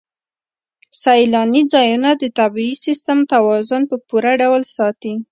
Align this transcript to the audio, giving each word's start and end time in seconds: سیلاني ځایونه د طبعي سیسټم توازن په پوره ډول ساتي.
سیلاني 1.01 1.61
ځایونه 1.73 2.09
د 2.21 2.23
طبعي 2.39 2.71
سیسټم 2.85 3.19
توازن 3.33 3.81
په 3.89 3.95
پوره 4.07 4.31
ډول 4.41 4.61
ساتي. 4.75 5.13